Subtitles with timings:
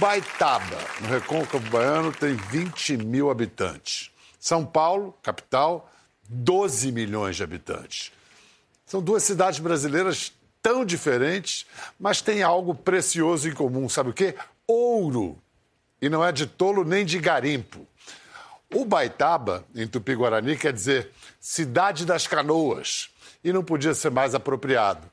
[0.00, 4.10] Ubaitaba, no Recôncavo Baiano, tem 20 mil habitantes.
[4.38, 5.92] São Paulo, capital,
[6.26, 8.10] 12 milhões de habitantes.
[8.86, 10.32] São duas cidades brasileiras
[10.62, 11.66] tão diferentes,
[11.98, 13.90] mas têm algo precioso em comum.
[13.90, 14.34] Sabe o quê?
[14.66, 15.36] Ouro.
[16.00, 17.86] E não é de tolo nem de garimpo.
[18.74, 23.10] Ubaitaba, em Tupi-Guarani, quer dizer cidade das canoas.
[23.44, 25.06] E não podia ser mais apropriado.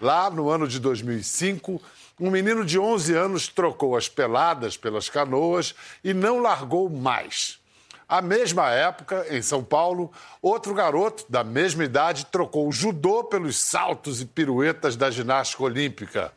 [0.00, 1.82] Lá, no ano de 2005,
[2.18, 7.58] um menino de 11 anos trocou as peladas pelas canoas e não largou mais.
[8.08, 10.10] À mesma época, em São Paulo,
[10.40, 16.32] outro garoto da mesma idade trocou o judô pelos saltos e piruetas da ginástica olímpica.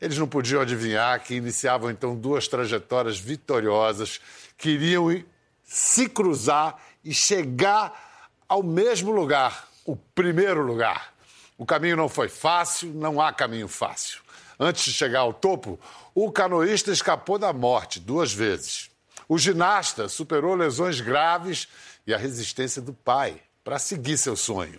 [0.00, 4.20] Eles não podiam adivinhar que iniciavam então duas trajetórias vitoriosas
[4.56, 5.22] que iriam
[5.62, 11.12] se cruzar e chegar ao mesmo lugar, o primeiro lugar.
[11.58, 14.22] O caminho não foi fácil, não há caminho fácil.
[14.62, 15.80] Antes de chegar ao topo,
[16.14, 18.90] o canoísta escapou da morte duas vezes.
[19.26, 21.66] O ginasta superou lesões graves
[22.06, 24.78] e a resistência do pai para seguir seu sonho.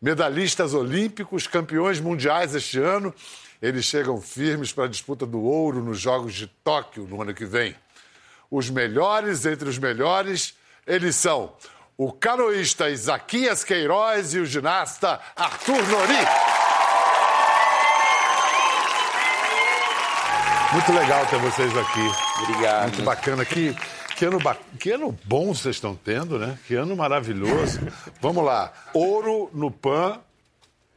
[0.00, 3.14] Medalhistas olímpicos, campeões mundiais este ano,
[3.60, 7.44] eles chegam firmes para a disputa do ouro nos Jogos de Tóquio no ano que
[7.44, 7.76] vem.
[8.50, 11.54] Os melhores entre os melhores, eles são
[11.96, 16.51] o canoísta Isaquias Queiroz e o ginasta Arthur Nori.
[20.72, 22.00] Muito legal ter vocês aqui.
[22.42, 22.82] Obrigado.
[22.84, 23.44] Muito bacana.
[23.44, 23.76] Que,
[24.16, 24.56] que, ano, ba...
[24.80, 26.58] que ano bom vocês estão tendo, né?
[26.66, 27.78] Que ano maravilhoso.
[28.22, 28.72] Vamos lá.
[28.94, 30.18] Ouro no PAN,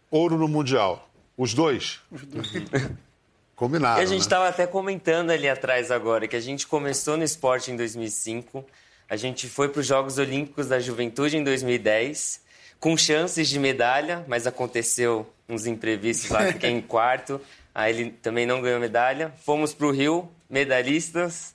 [0.10, 1.10] ouro no Mundial.
[1.38, 2.00] Os dois?
[2.10, 2.50] Os dois.
[3.54, 4.00] Combinado.
[4.00, 4.50] E a gente estava né?
[4.52, 8.66] até comentando ali atrás agora que a gente começou no esporte em 2005,
[9.10, 12.42] a gente foi para os Jogos Olímpicos da Juventude em 2010,
[12.80, 17.42] com chances de medalha, mas aconteceu uns imprevistos lá, fiquei em quarto.
[17.76, 19.34] Aí ele também não ganhou medalha.
[19.44, 21.54] Fomos para o Rio, medalhistas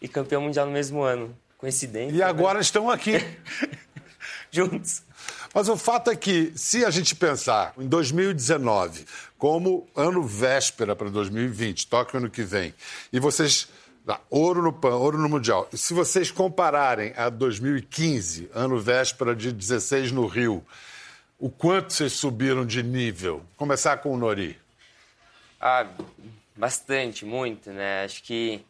[0.00, 1.36] e campeão mundial no mesmo ano.
[1.58, 2.16] Coincidência.
[2.16, 2.60] E agora né?
[2.62, 3.12] estão aqui.
[4.50, 5.02] Juntos.
[5.52, 9.04] Mas o fato é que, se a gente pensar em 2019
[9.36, 12.74] como ano véspera para 2020, Tóquio ano que vem,
[13.12, 13.68] e vocês.
[14.28, 15.68] Ouro no PAN, ouro no Mundial.
[15.72, 20.64] E se vocês compararem a 2015, ano véspera de 16 no Rio,
[21.38, 23.42] o quanto vocês subiram de nível?
[23.56, 24.58] Começar com o Nori.
[25.60, 25.86] Ah,
[26.56, 28.04] bastante, muito, né?
[28.04, 28.64] Acho que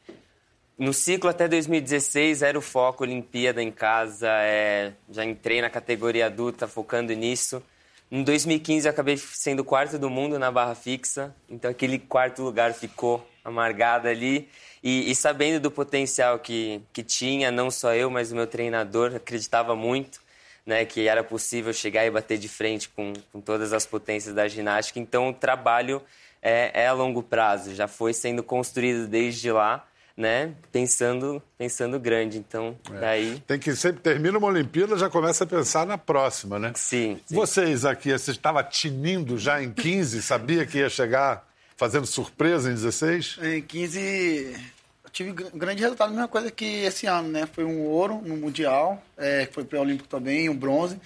[0.76, 6.26] no ciclo até 2016 era o foco Olimpíada em casa, é, já entrei na categoria
[6.26, 7.62] adulta focando nisso.
[8.10, 12.74] Em 2015 eu acabei sendo quarto do mundo na barra fixa, então aquele quarto lugar
[12.74, 14.48] ficou amargado ali.
[14.82, 19.14] E, e, sabendo do potencial que, que tinha, não só eu, mas o meu treinador
[19.14, 20.20] acreditava muito,
[20.64, 24.48] né, que era possível chegar e bater de frente com, com todas as potências da
[24.48, 24.98] ginástica.
[24.98, 26.02] Então o trabalho
[26.42, 29.86] é, é a longo prazo, já foi sendo construído desde lá.
[30.16, 30.52] Né?
[30.70, 32.36] Pensando, pensando grande.
[32.36, 33.00] Então, é.
[33.00, 33.42] daí.
[33.46, 36.72] Tem que sempre termina uma Olimpíada, já começa a pensar na próxima, né?
[36.74, 37.18] Sim.
[37.24, 37.34] sim.
[37.34, 42.74] Vocês aqui, você estava tinindo já em 15, sabia que ia chegar fazendo surpresa em
[42.74, 43.38] 16?
[43.42, 44.54] Em 15,
[45.02, 47.48] eu tive grande resultado, a mesma coisa que esse ano, né?
[47.50, 51.00] Foi um ouro no Mundial, é, foi pré-olímpico também, um bronze,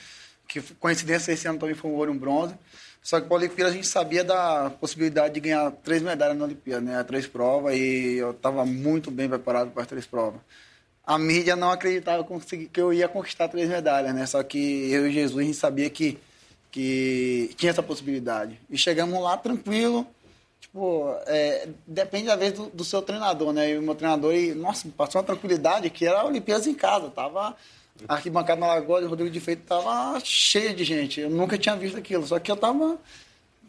[0.49, 2.55] que coincidência esse ano também foi um ouro e um bronze.
[3.03, 6.44] Só que para a Olimpíada a gente sabia da possibilidade de ganhar três medalhas na
[6.44, 7.05] Olimpíada, né?
[7.05, 10.41] Três provas e eu estava muito bem preparado para as três provas.
[11.06, 12.27] A mídia não acreditava
[12.72, 14.25] que eu ia conquistar três medalhas, né?
[14.25, 16.19] Só que eu e Jesus a gente sabia que,
[16.71, 18.59] que tinha essa possibilidade.
[18.71, 20.06] E chegamos lá tranquilo.
[20.59, 23.72] Tipo, é, depende da vez do, do, seu treinador, né?
[23.72, 27.10] E o meu treinador, e, nossa, passou uma tranquilidade que era Olimpíadas em casa.
[27.10, 27.54] Tava
[28.09, 31.21] a arquibancada na Lagoa de Rodrigo de Feito estava cheia de gente.
[31.21, 32.27] Eu nunca tinha visto aquilo.
[32.27, 32.99] Só que eu estava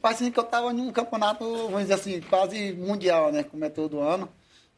[0.02, 3.44] parecendo que eu estava em um campeonato, vamos dizer assim, quase mundial, né?
[3.44, 4.30] Como é todo ano.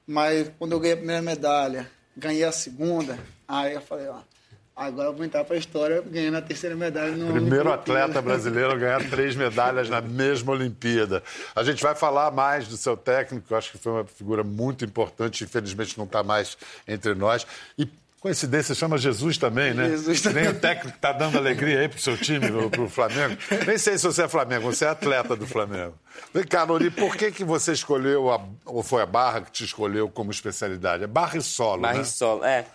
[0.05, 4.19] Mas quando eu ganhei a primeira medalha, ganhei a segunda, aí eu falei, ó,
[4.73, 8.71] agora eu vou entrar para a história ganhando a terceira medalha no Primeiro atleta brasileiro
[8.71, 11.21] a ganhar três medalhas na mesma Olimpíada.
[11.53, 14.85] A gente vai falar mais do seu técnico, eu acho que foi uma figura muito
[14.85, 16.57] importante, infelizmente não está mais
[16.87, 17.45] entre nós.
[17.77, 17.85] E
[18.19, 19.89] Coincidência, chama Jesus também, né?
[19.89, 20.43] Jesus também.
[20.43, 23.37] Nem o técnico está dando alegria aí pro seu time, pro, pro Flamengo.
[23.65, 25.93] Nem sei se você é Flamengo, você é atleta do Flamengo.
[26.33, 29.63] Vem cá, Nori, por que, que você escolheu, a, ou foi a barra que te
[29.65, 31.03] escolheu como especialidade?
[31.03, 32.01] É barra e solo, barra né?
[32.01, 32.65] e solo, é.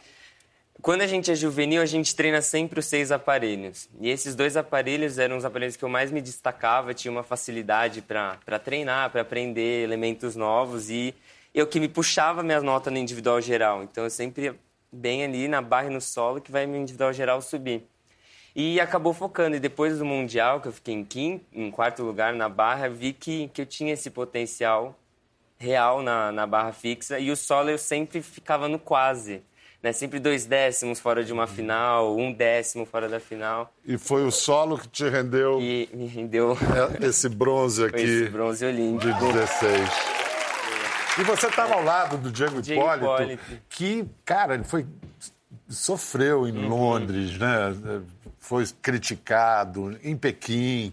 [0.80, 3.88] Quando a gente é juvenil, a gente treina sempre os seis aparelhos.
[4.00, 8.00] E esses dois aparelhos eram os aparelhos que eu mais me destacava, tinha uma facilidade
[8.00, 11.14] para treinar, para aprender elementos novos e
[11.54, 13.82] eu que me puxava minha nota no individual geral.
[13.82, 14.54] Então eu sempre
[14.92, 17.84] bem ali na barra e no solo que vai me individual geral subir.
[18.54, 19.56] E acabou focando.
[19.56, 23.12] E depois do Mundial, que eu fiquei em, quinto, em quarto lugar na barra, vi
[23.12, 24.98] que, que eu tinha esse potencial
[25.58, 29.42] real na, na barra fixa e o solo eu sempre ficava no quase.
[29.82, 29.92] Né?
[29.92, 33.72] Sempre dois décimos fora de uma final, um décimo fora da final.
[33.84, 36.56] E foi o solo que te rendeu E me rendeu
[37.02, 39.12] esse bronze aqui esse bronze olímpico.
[39.12, 40.21] de 16.
[41.18, 43.62] E você estava ao lado do Diego, Diego Hipólito, Hipólito.
[43.68, 44.86] que, cara, ele foi
[45.68, 47.74] sofreu em Londres, né?
[48.38, 50.92] Foi criticado em Pequim.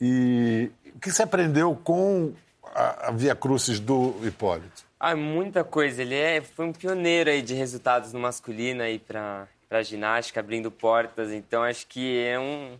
[0.00, 2.32] E o que você aprendeu com
[2.74, 4.84] a, a Via Crucis do Hipólito?
[4.98, 6.02] Ah, muita coisa.
[6.02, 10.70] Ele é, foi um pioneiro aí de resultados no masculino aí para para ginástica, abrindo
[10.70, 11.32] portas.
[11.32, 12.78] Então acho que é um,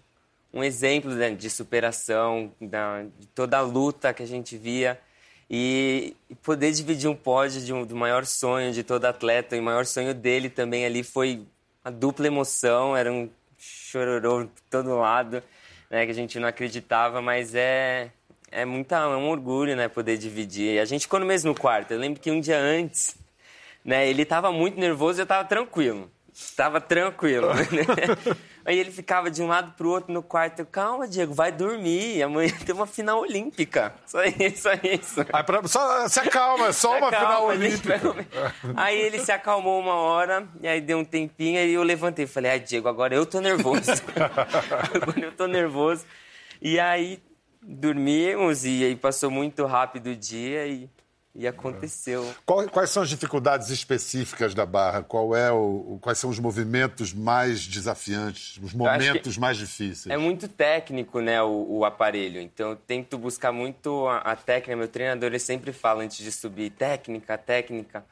[0.52, 4.98] um exemplo né, de superação, da, de toda a luta que a gente via.
[5.48, 9.62] E, poder dividir um pódio de um, do maior sonho de todo atleta, e o
[9.62, 11.42] maior sonho dele também ali foi
[11.84, 15.42] a dupla emoção, era um chororô de todo lado,
[15.88, 18.10] né, que a gente não acreditava, mas é,
[18.50, 20.80] é, muita, é um orgulho, né, poder dividir.
[20.80, 21.92] A gente ficou no mesmo quarto.
[21.92, 23.16] Eu lembro que um dia antes,
[23.84, 26.10] né, ele estava muito nervoso e eu estava tranquilo.
[26.34, 27.48] Estava tranquilo.
[28.66, 30.58] Aí ele ficava de um lado pro outro no quarto.
[30.58, 32.20] Eu, Calma, Diego, vai dormir.
[32.22, 33.94] Amanhã tem uma final olímpica.
[34.04, 35.20] Só isso, só isso.
[35.32, 37.98] Ah, pra- só, se acalma, é só Se uma final acalma, gente olímpica.
[38.12, 38.26] vai-
[38.76, 42.28] Aí ele se acalmou uma hora, e aí deu um tempinho, aí eu levantei e
[42.28, 43.90] falei, ai, Diego, agora eu tô nervoso.
[44.94, 46.04] agora eu tô nervoso.
[46.60, 47.22] E aí
[47.62, 50.88] dormimos, e aí passou muito rápido o dia e,
[51.38, 52.34] e aconteceu.
[52.44, 55.02] Qual- quais são as dificuldades específicas da barra?
[55.02, 60.06] Qual é o, quais são os movimentos mais desafiantes, os momentos mais difíceis?
[60.12, 62.40] É muito técnico, né, o, o aparelho.
[62.40, 64.76] Então eu tento buscar muito a, a técnica.
[64.76, 68.04] Meu treinador ele sempre fala antes de subir técnica, técnica,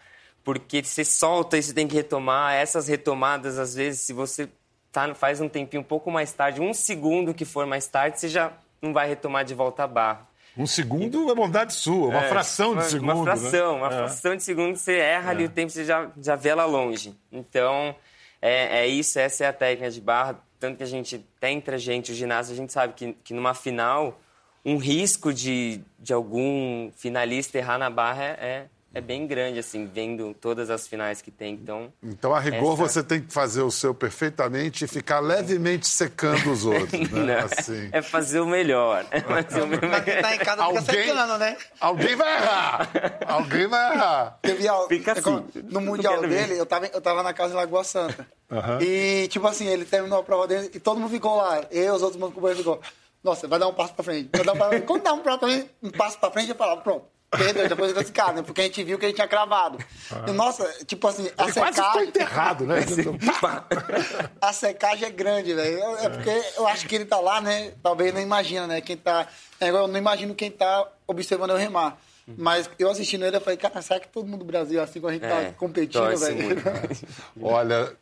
[0.42, 2.52] porque você solta e você tem que retomar.
[2.54, 4.48] Essas retomadas, às vezes, se você
[4.92, 8.28] tá, faz um tempinho um pouco mais tarde, um segundo que for mais tarde, você
[8.28, 10.28] já não vai retomar de volta a barra.
[10.56, 13.12] Um segundo é bondade sua, uma É, fração de uma- segundo.
[13.12, 13.78] Uma fração, né?
[13.78, 13.90] uma É.
[13.90, 17.14] fração de segundo, você erra ali o tempo, você já, já vê ela longe.
[17.32, 17.94] Então,
[18.40, 20.38] é, é isso, essa é a técnica de barra.
[20.60, 23.34] Tanto que a gente, até entre a gente, o ginásio, a gente sabe que, que
[23.34, 24.20] numa final,
[24.64, 30.32] um risco de, de algum finalista errar na barra é, é, bem grande, assim, vendo
[30.34, 31.54] todas as finais que tem.
[31.54, 35.86] Então, Então, a rigor, Essa- você tem que fazer o seu perfeitamente e ficar levemente
[35.88, 37.20] secando os outros, né?
[37.40, 37.88] não, Assim.
[37.92, 39.04] é fazer o melhor.
[39.10, 39.90] É fazer o melhor.
[39.90, 41.56] Mas quem tá em casa fica Alguém- secando, né?
[41.80, 42.90] Alguém vai errar!
[43.26, 44.38] Alguém vai errar!
[44.40, 45.62] Teve Fica é como- assim.
[45.70, 48.26] No mundial dele, eu tava, eu tava na casa de Lagoa Santa.
[48.50, 48.78] Aham.
[48.80, 51.64] E, tipo assim, ele terminou a prova dele e todo mundo ficou lá.
[51.70, 52.80] Eu, os outros meus companheiros ficou.
[53.22, 54.28] Nossa, vai dar um passo pra frente.
[54.32, 54.80] Vai dar um passo...
[54.86, 57.06] Quando dá um, passo pra frente, um passo pra frente, eu falava, pronto.
[57.36, 58.42] Perdeu, depois desse cara, né?
[58.42, 59.78] Porque a gente viu que ele tinha cravado.
[60.26, 62.08] E, nossa, tipo assim, a Ele quase ficou secagem.
[62.08, 62.76] enterrado, né?
[64.40, 65.78] a secagem é grande, velho.
[65.98, 67.72] É porque eu acho que ele tá lá, né?
[67.82, 68.80] Talvez não imagina, né?
[68.80, 69.26] Quem tá.
[69.60, 71.98] É, eu não imagino quem tá observando eu remar.
[72.26, 75.10] Mas eu assistindo ele, eu falei, cara, será que todo mundo do Brasil, assim como
[75.10, 76.42] a gente É, tá competindo, velho?
[76.42, 76.62] muito.
[77.42, 77.92] Olha,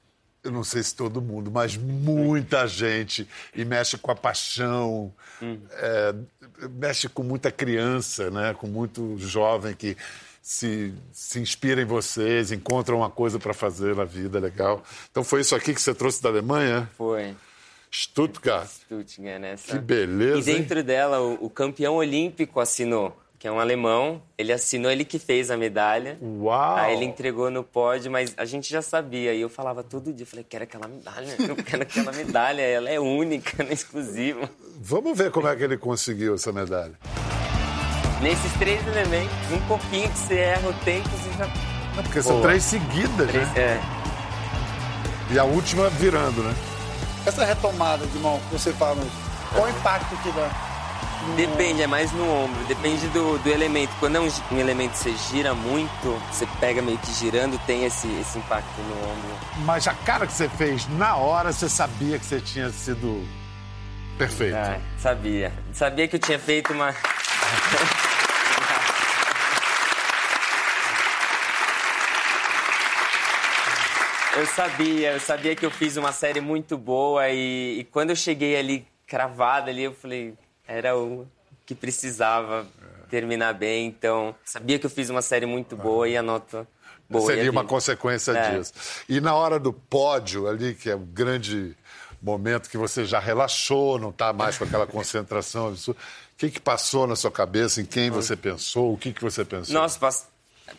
[0.45, 3.29] eu não sei se todo mundo, mas muita gente.
[3.55, 5.13] E mexe com a paixão,
[5.71, 6.15] é,
[6.71, 8.55] mexe com muita criança, né?
[8.55, 9.97] com muito jovem que
[10.43, 14.83] se, se inspira em vocês, encontra uma coisa para fazer na vida legal.
[15.11, 16.91] Então foi isso aqui que você trouxe da Alemanha?
[16.99, 17.37] Foi.
[17.93, 18.69] Stuttgart.
[18.69, 19.55] Stuttgart, né?
[19.57, 20.51] Que beleza.
[20.51, 20.61] E hein?
[20.61, 24.23] dentro dela, o, o campeão olímpico assinou, que é um alemão.
[24.39, 26.17] Ele assinou, ele que fez a medalha.
[26.23, 26.77] Uau!
[26.77, 29.35] Aí ele entregou no pódio, mas a gente já sabia.
[29.35, 33.01] E eu falava todo dia, falei, quero aquela medalha, eu quero aquela medalha, ela é
[33.01, 34.49] única, não é exclusiva.
[34.81, 36.93] Vamos ver como é que ele conseguiu essa medalha.
[38.23, 41.49] Nesses três elementos, um pouquinho que você erra o tempo, você já...
[42.01, 42.47] Porque são Boa.
[42.47, 43.61] três seguidas, Três, né?
[43.61, 43.81] é,
[45.35, 46.55] E a última virando, né?
[47.27, 49.03] Essa retomada de mão que você fala,
[49.53, 50.72] qual o impacto que dá?
[51.37, 53.95] Depende, é mais no ombro, depende do, do elemento.
[53.99, 57.85] Quando é um, um elemento que você gira muito, você pega meio que girando, tem
[57.85, 59.39] esse, esse impacto no ombro.
[59.65, 63.27] Mas a cara que você fez na hora, você sabia que você tinha sido
[64.19, 64.57] perfeito.
[64.57, 65.53] Ah, sabia.
[65.73, 66.95] Sabia que eu tinha feito uma.
[74.35, 78.17] Eu sabia, eu sabia que eu fiz uma série muito boa e, e quando eu
[78.17, 80.33] cheguei ali cravada ali, eu falei,
[80.73, 81.27] era o
[81.67, 82.67] que precisava
[83.11, 86.67] terminar bem, então sabia que eu fiz uma série muito boa e a nota
[87.09, 87.27] boa.
[87.27, 88.59] Seria ia uma consequência É.
[88.59, 88.73] disso.
[89.09, 91.77] E na hora do pódio ali, que é o grande
[92.23, 96.61] momento que você já relaxou, não está mais com aquela concentração absurda, o que, que
[96.61, 99.75] passou na sua cabeça, em quem você pensou, o que, que você pensou?
[99.75, 100.27] Nossa, passa,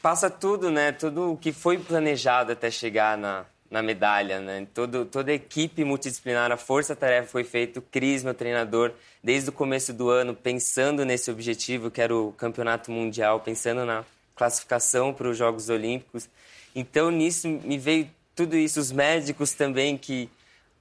[0.02, 0.92] passa tudo, né?
[0.92, 4.68] Tudo o que foi planejado até chegar na, na medalha, né?
[4.74, 8.92] Todo, toda a equipe multidisciplinar, a força-tarefa foi feita, o Cris, meu treinador,
[9.24, 14.06] desde o começo do ano, pensando nesse objetivo, que era o campeonato mundial, pensando na,
[14.36, 16.30] classificação para os Jogos Olímpicos.
[16.76, 18.80] Então, nisso me veio tudo isso.
[18.80, 20.30] Os médicos também, que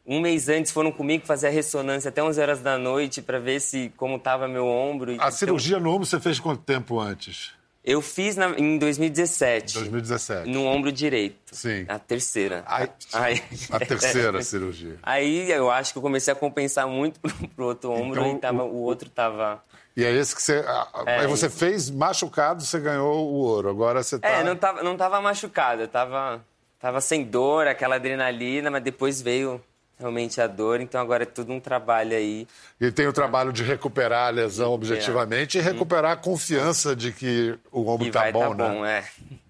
[0.06, 3.60] um mês antes foram comigo fazer a ressonância até 11 horas da noite para ver
[3.60, 5.12] se como estava meu ombro.
[5.12, 7.52] A então, cirurgia no ombro você fez quanto tempo antes?
[7.84, 9.74] Eu fiz na, em 2017.
[9.74, 10.48] 2017.
[10.48, 11.36] No ombro direito.
[11.50, 11.84] Sim.
[11.88, 12.62] A terceira.
[12.66, 14.96] Aí, Aí- a terceira cirurgia.
[15.02, 18.38] Aí eu acho que eu comecei a compensar muito pro, pro outro ombro Então, e
[18.38, 19.62] tava, o outro tava.
[19.96, 20.64] E é esse que você.
[21.06, 21.58] É, aí você isso.
[21.58, 23.68] fez machucado, você ganhou o ouro.
[23.68, 24.28] Agora você tá.
[24.28, 26.42] É, não tava, não tava machucado, eu tava,
[26.78, 29.60] tava sem dor, aquela adrenalina, mas depois veio
[30.02, 32.46] realmente a dor, então agora é tudo um trabalho aí.
[32.80, 37.58] E tem o trabalho de recuperar a lesão objetivamente e recuperar a confiança de que
[37.70, 38.74] o ombro E tá bom, tá né?
[38.74, 39.04] bom, é.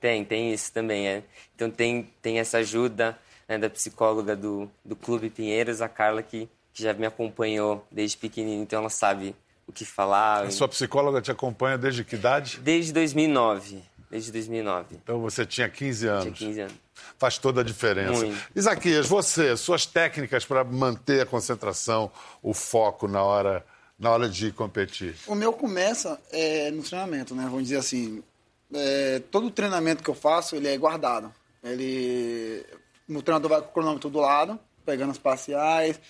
[0.00, 1.22] Tem, tem isso também, é.
[1.54, 6.48] Então tem, tem essa ajuda né, da psicóloga do, do Clube Pinheiros, a Carla, que,
[6.72, 10.44] que já me acompanhou desde pequenininho, então ela sabe o que falar.
[10.44, 12.60] A sua psicóloga te acompanha desde que idade?
[12.62, 14.96] Desde 2009, desde 2009.
[15.02, 16.24] Então você tinha 15 anos.
[16.24, 16.74] Tinha 15 anos.
[17.18, 18.24] Faz toda a diferença.
[18.24, 18.50] Muito.
[18.54, 22.10] Isaquias, você, suas técnicas para manter a concentração,
[22.42, 23.64] o foco na hora,
[23.98, 25.14] na hora de competir.
[25.26, 27.44] O meu começa é, no treinamento, né?
[27.44, 28.22] Vamos dizer assim,
[28.74, 31.32] é, todo treinamento que eu faço, ele é guardado.
[31.62, 32.64] Ele,
[33.08, 36.00] o treinador vai com o cronômetro do lado, pegando as parciais,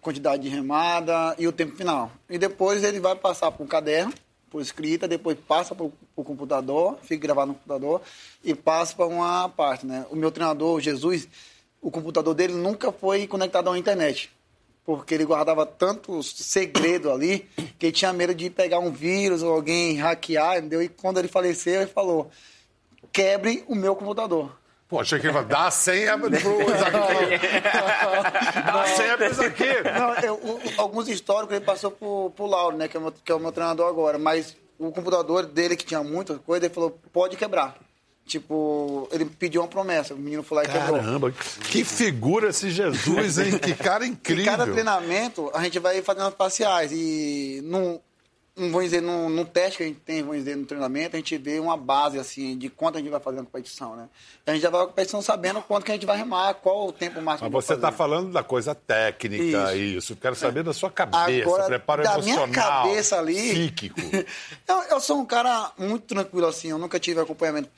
[0.00, 2.10] quantidade de remada e o tempo final.
[2.28, 4.12] E depois ele vai passar para um caderno,
[4.54, 8.00] por escrita, depois passa para o computador, fica gravado no computador
[8.44, 10.06] e passa para uma parte, né?
[10.12, 11.26] O meu treinador, Jesus,
[11.82, 14.30] o computador dele nunca foi conectado à internet
[14.84, 17.48] porque ele guardava tantos segredos ali
[17.80, 20.80] que ele tinha medo de pegar um vírus ou alguém hackear, entendeu?
[20.80, 22.30] E quando ele faleceu, ele falou:
[23.12, 24.56] quebre o meu computador.
[24.94, 27.40] Pô, achei que ele falou, dá a senha pro Isaquias.
[28.64, 29.82] dá a senha pro Isaquias.
[29.92, 32.86] Não, eu- o- o- alguns históricos ele passou pro, pro Lauro, né?
[32.86, 34.18] Que é, o meu, que é o meu treinador agora.
[34.18, 37.74] Mas o computador dele, que tinha muita coisa, ele falou: pode quebrar.
[38.24, 40.14] Tipo, ele pediu uma promessa.
[40.14, 40.96] O menino foi lá e quebrou.
[41.00, 43.58] Caramba, que figura esse Jesus, hein?
[43.58, 44.44] Que cara E incrível.
[44.46, 46.92] cada treinamento a gente vai fazendo as parciais.
[46.92, 47.98] E num,
[48.56, 51.36] vamos dizer, num, num teste que a gente tem, vamos dizer, no treinamento, a gente
[51.36, 54.08] vê uma base assim de quanto a gente vai fazer na competição, né?
[54.46, 56.92] A gente já vai na competição sabendo quanto que a gente vai remar, qual o
[56.92, 60.12] tempo máximo Mas você está falando da coisa técnica, isso.
[60.12, 64.00] Eu Quero saber da sua cabeça, Agora, preparo da minha emocional, cabeça ali- psíquico.
[64.68, 67.70] eu, eu sou um cara muito tranquilo assim, eu nunca tive acompanhamento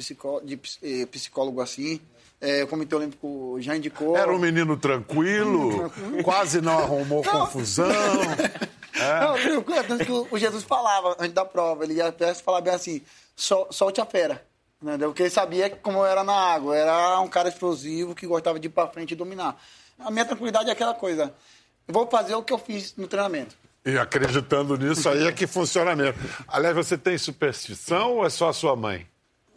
[0.45, 2.01] de eh, psicólogo assim.
[2.41, 4.17] É, o Comitê Olímpico já indicou.
[4.17, 5.91] Era um menino tranquilo,
[6.23, 7.87] quase não arrumou confusão.
[8.97, 13.03] Não, tranquilo, tanto que o- Jesus falava antes da prova, ele ia falar bem assim,
[13.37, 14.43] "Sol- solte a fera.
[14.83, 15.11] Entendeu?
[15.11, 18.69] Porque ele sabia como eu era na água, era um cara explosivo que gostava de
[18.69, 19.55] ir pra frente e dominar.
[19.99, 21.33] A minha tranquilidade é aquela coisa,
[21.87, 23.55] eu vou fazer o que eu fiz no treinamento.
[23.85, 26.19] E acreditando nisso aí é que funciona mesmo.
[26.49, 29.07] Aliás, você tem superstição ou é só a sua mãe?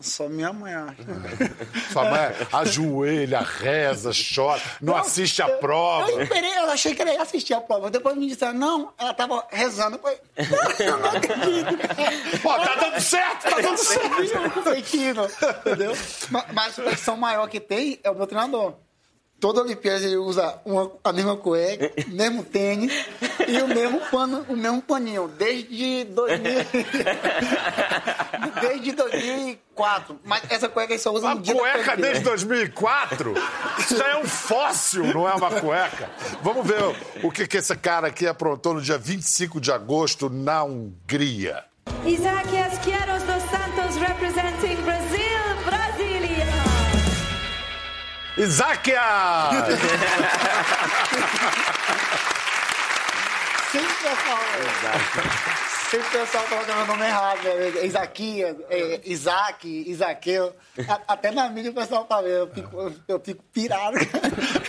[0.02, 0.96] Só minha mãe acha.
[1.92, 2.20] Sua mãe
[2.54, 6.10] ajoelha, reza, chora, não assiste a prova.
[6.10, 7.90] Eu esperei, eu achei que ela ia assistir a prova.
[7.92, 9.98] Depois me disseram, não, ela tava rezando.
[9.98, 10.20] Eu falei,
[10.80, 12.40] eu não acredito.
[12.42, 14.22] Pô, tá dando certo, tá dando certo.
[15.66, 15.94] Entendeu?
[16.30, 18.76] Ma- Mas a superstição maior que tem é o meu treinador.
[19.40, 22.92] Toda Olimpíada ele usa uma- a mesma cueca, o mesmo tênis
[23.48, 26.44] e o mesmo pano, o mesmo paninho, desde 2000,
[28.62, 30.20] desde 2004.
[30.26, 33.34] Mas essa cueca ele só usa Uma no dia cueca desde 2004?
[33.80, 36.10] Isso já é um fóssil, não é uma cueca.
[36.42, 36.84] Vamos ver
[37.24, 41.64] o que, que esse cara aqui aprontou no dia 25 de agosto na Hungria.
[42.06, 44.29] Isaquias Quiros dos Santos representing
[48.40, 49.68] Isaquias!
[53.72, 54.40] Sempre o pessoal,
[55.92, 57.86] sempre o pessoal coloca meu nome errado, né?
[57.86, 60.56] Isaquias, é, Isaac, Isaqueu.
[60.88, 63.96] A- Até na mídia o pessoal fala, eu fico, eu fico pirado.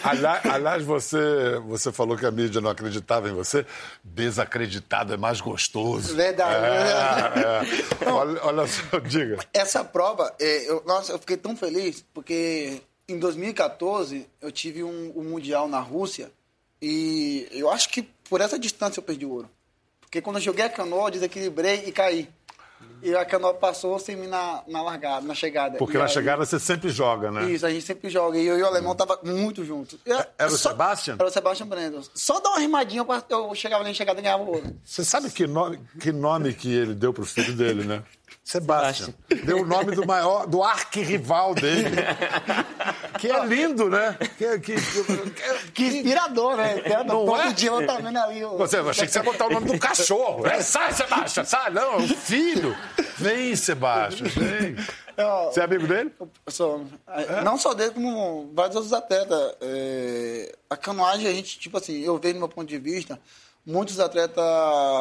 [0.05, 3.65] Aliás, aliás, você, você falou que a mídia não acreditava em você.
[4.05, 6.15] Desacreditado é mais gostoso.
[6.15, 8.11] Verdade, É, é.
[8.11, 9.39] Olha, olha só, diga.
[9.55, 12.83] Essa prova, é, eu, nossa, eu fiquei tão feliz, porque
[13.13, 16.31] em 2014 eu tive um, um Mundial na Rússia
[16.81, 19.51] e eu acho que por essa distância eu perdi o ouro.
[20.01, 22.29] Porque quando eu joguei a canoa, eu desequilibrei e caí.
[23.03, 25.77] E a canoa passou sem mim na, na largada, na chegada.
[25.79, 27.51] Porque E na aí- chegada você sempre joga, né?
[27.51, 28.39] Isso, a gente sempre joga.
[28.39, 29.99] E eu e o alemão tava muito juntos.
[30.05, 31.15] Eu- Era o só- Sebastian?
[31.19, 32.03] Era o Sebastian Brandon.
[32.15, 34.77] Só dar uma rimadinha, eu chegava ali na chegada e ganhava o ouro.
[34.85, 38.03] Você sabe que nome, que nome que ele deu pro filho dele, né?
[38.43, 39.15] Sebastião.
[39.45, 41.91] Deu o nome do maior, do arquirrival dele.
[43.19, 44.17] que é lindo, né?
[44.39, 46.77] Que, que, que, Que inspirador, né?
[46.79, 47.15] Inspirador.
[47.15, 47.53] Não Todo é?
[47.53, 48.45] dia eu tava vendo ali.
[48.45, 50.47] o- Você, eu achei que você ia botar o nome do cachorro.
[50.47, 51.71] É, sai, Sebastião, sai.
[51.71, 52.77] Não, é o filho.
[53.19, 54.75] Vem, Sebastião, vem.
[55.17, 56.11] Eu- Você é amigo dele?
[56.19, 56.85] Eu sou-
[57.45, 59.55] Não só dele, como vários outros atletas.
[59.61, 63.21] É, a canoagem, a gente, tipo assim, eu vejo do meu ponto de vista,
[63.65, 64.45] muitos atletas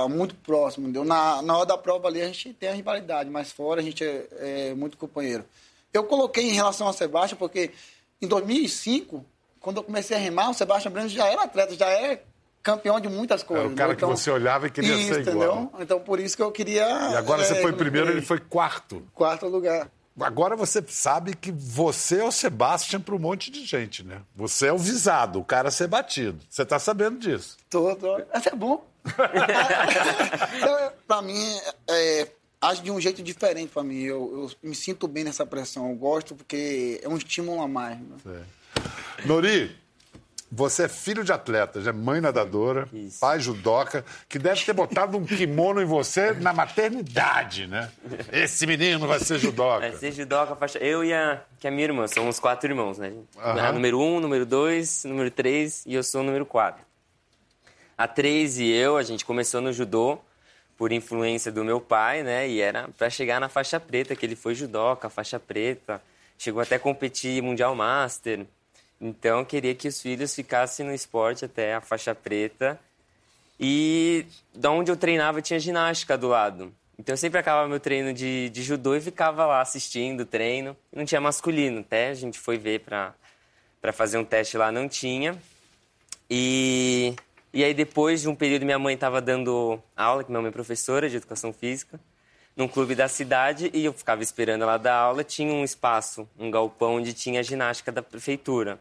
[0.09, 0.89] muito próximos.
[0.89, 1.05] Entendeu?
[1.05, 4.03] Na, na hora da prova ali, a gente tem a rivalidade, mas fora a gente
[4.03, 4.27] é,
[4.69, 5.45] é muito companheiro.
[5.93, 7.71] Eu coloquei em relação ao Sebastião, porque
[8.21, 9.25] em 2005,
[9.59, 12.21] quando eu comecei a remar, o Sebastião Brando já era atleta, já era
[12.61, 13.65] campeão de muitas coisas.
[13.65, 14.13] É o cara entendeu?
[14.13, 15.61] que você olhava e queria isso, ser igual.
[15.61, 15.71] entendeu?
[15.79, 16.85] Então, por isso que eu queria...
[16.85, 19.03] E agora você é, foi primeiro, ele foi quarto.
[19.13, 19.89] Quarto lugar.
[20.21, 24.21] Agora você sabe que você é o Sebastião para um monte de gente, né?
[24.35, 26.39] Você é o visado, o cara a ser batido.
[26.49, 27.57] Você tá sabendo disso.
[27.69, 28.15] Tô, tô.
[28.31, 28.85] Até é bom.
[30.57, 31.43] Então, pra mim,
[31.89, 32.27] é,
[32.61, 34.01] age de um jeito diferente pra mim.
[34.01, 35.89] Eu, eu me sinto bem nessa pressão.
[35.89, 37.97] Eu gosto porque é um estímulo a mais.
[37.99, 38.43] né?
[39.25, 39.75] Nori,
[40.51, 43.19] você é filho de atleta, já é mãe nadadora, Isso.
[43.19, 47.91] pai judoca, que deve ter botado um kimono em você na maternidade, né?
[48.31, 49.85] Esse menino vai ser judoca.
[49.85, 50.79] É, ser judoca, faixa...
[50.79, 53.13] Eu e a, que é a minha irmã, somos quatro irmãos, né?
[53.37, 56.83] A número um, número dois, número três e eu sou o número quatro.
[57.97, 60.19] A três e eu, a gente começou no judô
[60.77, 62.47] por influência do meu pai, né?
[62.47, 66.01] E era para chegar na faixa preta, que ele foi judoca, faixa preta.
[66.37, 68.45] Chegou até a competir Mundial Master.
[68.99, 72.79] Então, queria que os filhos ficassem no esporte até a faixa preta.
[73.59, 76.73] E da onde eu treinava tinha ginástica do lado.
[76.99, 80.75] Então eu sempre acabava meu treino de, de judô e ficava lá assistindo o treino.
[80.93, 83.13] Não tinha masculino, até a gente foi ver pra,
[83.81, 85.37] pra fazer um teste lá, não tinha.
[86.29, 87.15] E,
[87.53, 90.51] e aí depois de um período minha mãe estava dando aula, que minha mãe é
[90.51, 91.97] professora de educação física,
[92.53, 95.23] num clube da cidade e eu ficava esperando ela dar aula.
[95.23, 98.77] Tinha um espaço, um galpão onde tinha a ginástica da prefeitura.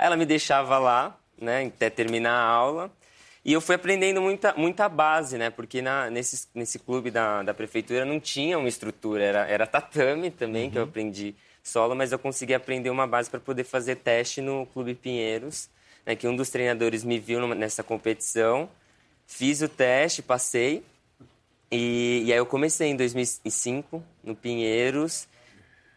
[0.00, 2.90] Aí ela me deixava lá, né, até terminar a aula.
[3.44, 5.50] E eu fui aprendendo muita, muita base, né?
[5.50, 10.30] Porque na, nesse, nesse clube da, da prefeitura não tinha uma estrutura, era, era tatame
[10.30, 14.40] também, que eu aprendi solo, mas eu consegui aprender uma base para poder fazer teste
[14.40, 15.68] no Clube Pinheiros,
[16.06, 16.16] né?
[16.16, 18.70] Que um dos treinadores me viu nessa competição,
[19.26, 20.82] fiz o teste, passei,
[21.70, 25.28] e, e aí eu comecei em 2005, no Pinheiros,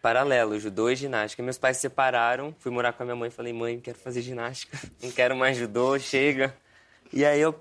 [0.03, 1.41] paralelo, judô e ginástica.
[1.41, 4.77] Meus pais se separaram, fui morar com a minha mãe, falei, mãe, quero fazer ginástica,
[5.01, 6.53] não quero mais judô, chega.
[7.13, 7.55] E aí eu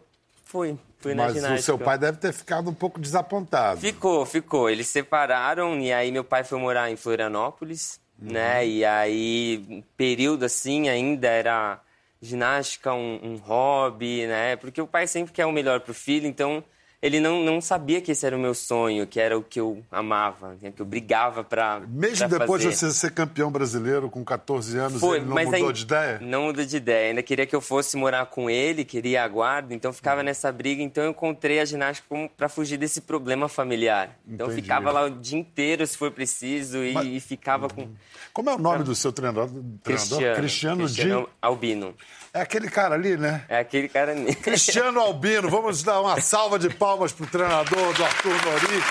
[0.44, 1.60] fui, fui na Mas ginástica.
[1.60, 3.80] o seu pai deve ter ficado um pouco desapontado.
[3.80, 4.68] Ficou, ficou.
[4.68, 8.66] Eles se separaram e aí meu pai foi morar em Florianópolis, né?
[8.66, 11.80] E aí, um período assim, ainda era
[12.20, 14.56] ginástica um, um hobby, né?
[14.56, 16.64] Porque o pai sempre quer o melhor pro filho, então
[17.02, 19.82] ele não, não sabia que esse era o meu sonho, que era o que eu
[19.90, 20.72] amava, né?
[20.74, 22.74] que eu brigava pra Mesmo pra depois fazer.
[22.74, 25.82] de você ser campeão brasileiro com 14 anos, Foi, ele não mas mudou aí- de
[25.82, 26.18] ideia?
[26.22, 27.08] Não mudou de ideia.
[27.08, 30.80] Ainda queria que eu fosse morar com ele, queria a guarda, então ficava nessa briga.
[30.82, 34.16] Então eu encontrei a ginástica para fugir desse problema familiar.
[34.26, 34.62] Então eu Entendi.
[34.62, 37.88] ficava lá o dia inteiro, se for preciso, e, Mas- e ficava com
[38.32, 39.48] Como é o nome do seu treinador?
[39.48, 39.80] treinador?
[39.82, 40.36] Cristiano.
[40.36, 41.28] Cristiano, Cristiano Di...
[41.42, 41.94] Albino.
[42.34, 43.44] É aquele cara ali, né?
[43.48, 44.14] É aquele cara.
[44.42, 45.50] Cristiano Albino.
[45.50, 48.82] Vamos dar uma salva de palmas pro treinador do Arthur Nori.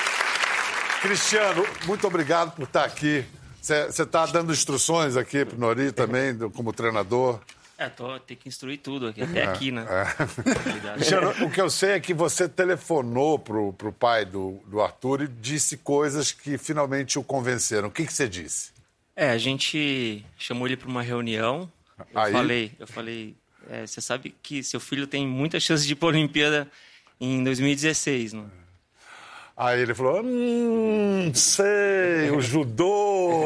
[1.02, 3.26] Cristiano, muito obrigado por estar aqui.
[3.60, 7.40] Você está dando instruções aqui pro Nori também, do- como treinador.
[7.80, 9.88] É, tô, tem que instruir tudo aqui, até aqui, né?
[10.68, 10.96] Obrigado.
[10.98, 15.24] Cristiano, o que eu sei é que você telefonou pro, pro pai do, do Arthur
[15.24, 17.88] e disse coisas que finalmente o convenceram.
[17.88, 18.70] O que, que você disse?
[19.16, 21.68] É, a gente chamou ele para uma reunião.
[22.14, 22.32] Eu Aí?
[22.32, 23.36] falei, eu falei,
[23.70, 26.68] é, você sabe que seu filho tem muita chance de ir para a Olimpíada
[27.20, 28.50] em 2016, não?
[29.56, 33.46] Aí ele falou: Hum, sei, o judô.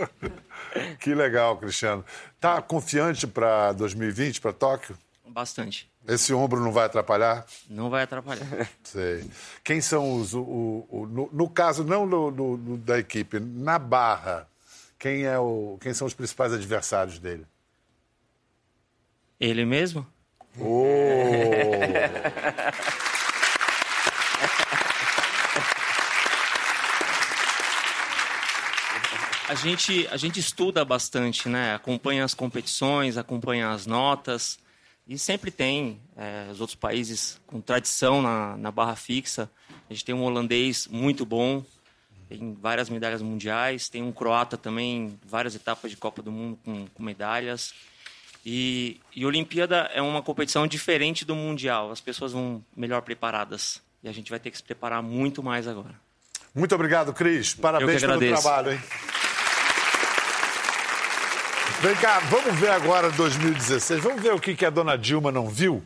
[0.98, 2.04] que legal, Cristiano.
[2.40, 4.96] Tá confiante para 2020, para Tóquio?
[5.28, 5.88] Bastante.
[6.08, 7.46] Esse ombro não vai atrapalhar?
[7.68, 8.68] Não vai atrapalhar.
[8.82, 9.24] Sei.
[9.62, 10.34] Quem são os.
[10.34, 10.40] O,
[10.88, 12.08] o- no, no caso, não
[12.78, 14.48] da equipe, na barra,
[14.98, 17.46] quem, é o, quem são os principais adversários dele?
[19.40, 20.06] Ele mesmo?
[20.58, 20.66] Oh!
[29.48, 31.74] A gente, a gente estuda bastante, né?
[31.74, 34.60] Acompanha as competições, acompanha as notas.
[35.08, 39.50] E sempre tem é, os outros países com tradição na, na barra fixa.
[39.88, 41.64] A gente tem um holandês muito bom,
[42.28, 43.88] tem várias medalhas mundiais.
[43.88, 47.74] Tem um croata também, várias etapas de Copa do Mundo com, com medalhas.
[48.44, 51.90] E, e Olimpíada é uma competição diferente do Mundial.
[51.90, 53.82] As pessoas vão melhor preparadas.
[54.02, 55.94] E a gente vai ter que se preparar muito mais agora.
[56.54, 57.54] Muito obrigado, Cris.
[57.54, 58.80] Parabéns pelo trabalho, hein?
[61.80, 64.02] Vem cá, vamos ver agora 2016.
[64.02, 65.82] Vamos ver o que, que a dona Dilma não viu?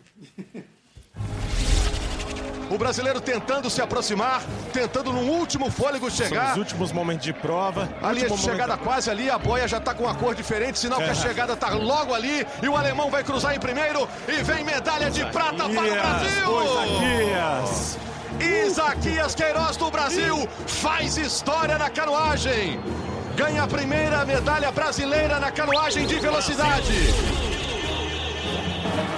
[2.70, 6.52] O brasileiro tentando se aproximar, tentando num último fôlego São chegar.
[6.52, 7.88] os últimos momentos de prova.
[8.02, 10.78] A de último chegada momento- quase ali, a boia já tá com uma cor diferente,
[10.78, 11.14] sinal que a É.
[11.14, 15.24] chegada tá logo ali e o alemão vai cruzar em primeiro e vem medalha de
[15.26, 16.64] prata para o Brasil!
[16.64, 17.98] Isaquias.
[18.40, 22.80] Isaquias Queiroz do Brasil faz história na canoagem.
[23.36, 26.92] Ganha a primeira medalha brasileira na canoagem de velocidade.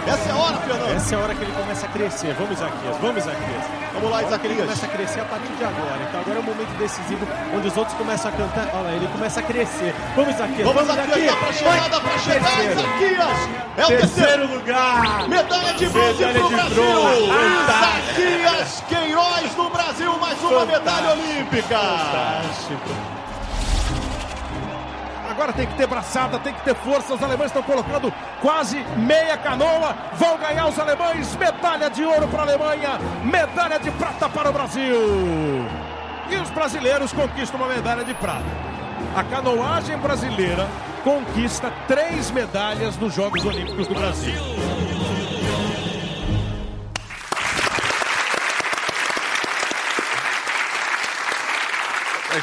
[0.07, 0.91] Essa é a hora, Fernando.
[0.97, 2.35] Essa é a hora que ele começa a crescer.
[2.35, 2.97] Vamos, Isaquias.
[3.01, 3.65] Vamos, Isaquias.
[3.93, 4.61] Vamos lá, que Ele Isaquias.
[4.61, 5.99] começa a crescer a partir de agora.
[6.09, 8.69] Então agora é o momento decisivo, onde os outros começam a cantar.
[8.75, 9.95] Olha lá, ele começa a crescer.
[10.15, 10.67] Vamos, Isaquias.
[10.69, 12.65] Vamos, Isaquias, dá pra chegar, dá pra chegar.
[12.65, 13.39] Isaquias.
[13.77, 14.55] É o Terceiro terceiro.
[14.55, 15.29] lugar.
[15.29, 16.75] Medalha de bronze Medalha pro de Brasil.
[16.75, 17.27] bronze.
[17.27, 18.21] Fantástico.
[18.21, 21.79] Isaquias Queiroz do Brasil, mais uma medalha olímpica.
[21.79, 23.16] Fantástico.
[25.37, 27.13] Agora tem que ter braçada, tem que ter força.
[27.13, 29.95] Os alemães estão colocando quase meia canoa.
[30.15, 31.37] Vão ganhar os alemães.
[31.37, 34.97] Medalha de ouro para a Alemanha, medalha de prata para o Brasil.
[36.31, 38.47] E os brasileiros conquistam uma medalha de prata.
[39.15, 40.67] A canoagem brasileira
[41.05, 44.41] conquista três medalhas nos Jogos Olímpicos do Brasil.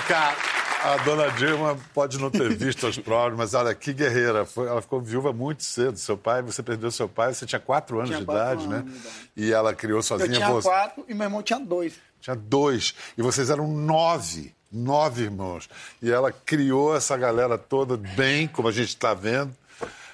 [0.08, 0.34] Cá,
[0.83, 4.45] a dona Dilma pode não ter visto as provas, mas olha que guerreira.
[4.45, 5.97] Foi- ela ficou viúva muito cedo.
[5.97, 8.85] Seu pai, você perdeu seu pai, você tinha quatro anos Tinha de quatro idade, anos
[8.85, 8.91] né?
[8.91, 9.29] de idade.
[9.37, 10.67] E ela criou Eu sozinha tinha você.
[10.67, 11.93] quatro e meu irmão tinha dois.
[12.21, 12.93] Tinha dois.
[13.17, 14.53] E vocês eram nove.
[14.71, 15.69] Nove irmãos.
[16.01, 19.55] E ela criou essa galera toda bem, como a gente está vendo.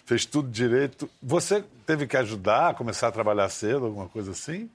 [0.06, 1.10] Fez tudo direito.
[1.22, 4.70] Você teve que ajudar a começar a trabalhar cedo, alguma coisa assim?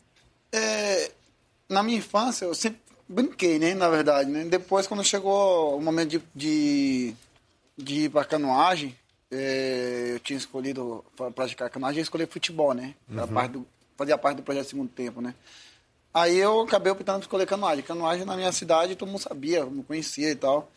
[0.52, 1.10] É,
[1.68, 3.74] na minha infância, eu sempre brinquei, né?
[3.74, 4.44] Na verdade, né?
[4.44, 7.14] Depois, quando chegou o momento de, de,
[7.76, 8.96] de ir pra canoagem,
[9.30, 12.94] é, eu tinha escolhido para praticar canoagem, eu escolhi futebol, né?
[13.12, 15.34] Era parte do, fazia parte do projeto Segundo Tempo, né?
[16.12, 17.82] Aí eu acabei optando por escolher canoagem.
[17.84, 20.70] Canoagem na minha cidade, todo mundo sabia, me conhecia e tal.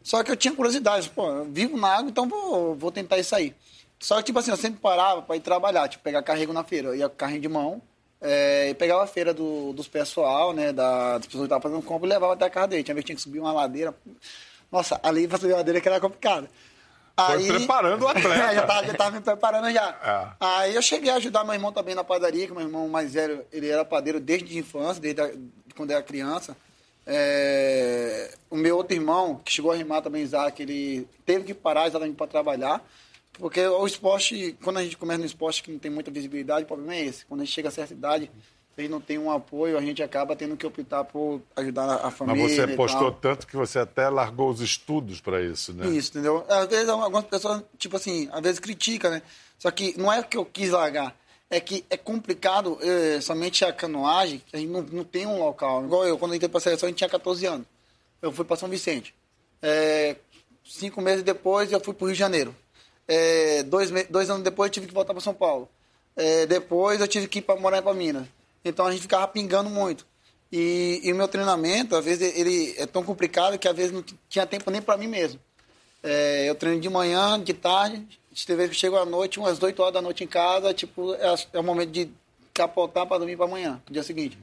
[0.00, 3.34] Só que eu tinha curiosidade, pô, eu vivo na água, então vou, vou tentar isso
[3.34, 3.52] aí.
[3.98, 6.88] Só que, tipo assim, eu sempre parava para ir trabalhar, tipo, pegar carrego na feira.
[6.88, 7.82] Eu ia com carrinho de mão,
[8.28, 11.82] é, e pegava a feira do, dos pessoal, né, da, das pessoas que estavam fazendo
[11.82, 12.82] compra e levava até a casa dele.
[12.82, 13.94] Tinha vez que tinha que subir uma ladeira.
[14.70, 16.48] Nossa, ali pra subir uma ladeira que era complicado.
[17.16, 18.50] Foi preparando o atleta.
[18.50, 20.36] É, já, tava, já tava me preparando já.
[20.40, 20.44] É.
[20.44, 23.46] Aí eu cheguei a ajudar meu irmão também na padaria, que meu irmão mais velho,
[23.52, 25.30] ele era padeiro desde a infância, desde a,
[25.76, 26.56] quando era criança.
[27.06, 31.86] É, o meu outro irmão, que chegou a rimar também, Isaac, ele teve que parar
[31.86, 32.84] exatamente para trabalhar.
[33.38, 36.66] Porque o esporte, quando a gente começa no esporte que não tem muita visibilidade, o
[36.66, 37.26] problema é esse.
[37.26, 38.30] Quando a gente chega a certa idade,
[38.74, 41.84] se a gente não tem um apoio, a gente acaba tendo que optar por ajudar
[41.84, 42.48] a, a Mas família.
[42.48, 45.86] você postou tanto que você até largou os estudos para isso, né?
[45.88, 46.44] Isso, entendeu?
[46.48, 49.22] Às vezes algumas pessoas, tipo assim, às vezes criticam, né?
[49.58, 51.16] Só que não é que eu quis largar,
[51.48, 55.38] é que é complicado eh, somente a canoagem, que a gente não, não tem um
[55.38, 55.84] local.
[55.84, 57.66] Igual eu, quando eu entrei pra seleção, a gente tinha 14 anos.
[58.20, 59.14] Eu fui para São Vicente.
[59.62, 60.16] Eh,
[60.64, 62.54] cinco meses depois, eu fui pro Rio de Janeiro.
[63.08, 65.68] Eh, dois, dois anos depois, eu tive que voltar para São Paulo.
[66.16, 68.26] Eh, depois, eu tive que ir para morar para Minas.
[68.64, 70.06] Então, a gente ficava pingando muito.
[70.50, 74.04] E, e o meu treinamento, às vezes, ele é tão complicado que às vezes não
[74.28, 75.40] tinha tempo nem para mim mesmo.
[76.02, 78.06] É, eu treino de manhã, de tarde,
[78.46, 81.58] tem vezes chego à noite, umas 8 horas da noite em casa, tipo, é, é
[81.58, 82.10] o momento de
[82.52, 84.38] capotar para dormir para amanhã, no dia seguinte.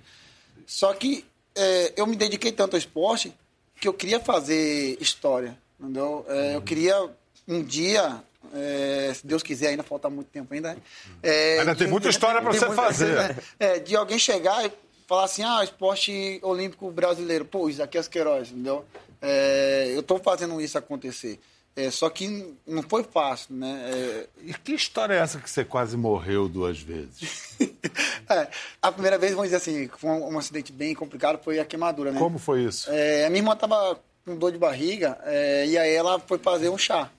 [0.65, 3.33] Só que é, eu me dediquei tanto ao esporte
[3.79, 6.25] que eu queria fazer história, entendeu?
[6.27, 7.09] É, eu queria
[7.47, 10.75] um dia, é, se Deus quiser, ainda falta muito tempo ainda.
[11.21, 13.15] é, Ainda tem de- muita história pra tem você muita- fazer.
[13.15, 13.35] né?
[13.59, 14.71] É, de alguém chegar e
[15.07, 17.45] falar assim, ah, esporte olímpico brasileiro.
[17.45, 18.85] Pô, Isaquias Queiroz, entendeu?
[19.21, 21.39] É, eu estou fazendo isso acontecer.
[21.75, 23.89] É, só que não foi fácil, né?
[23.91, 27.55] É, E que história é essa que você quase morreu duas vezes?
[28.29, 28.47] é,
[28.81, 32.11] a primeira vez, vamos dizer assim, foi um, um acidente bem complicado, foi a queimadura,
[32.11, 32.19] né?
[32.19, 32.91] Como foi isso?
[32.91, 36.69] É, a minha irmã tava com dor de barriga é, e aí ela foi fazer
[36.69, 37.09] um chá.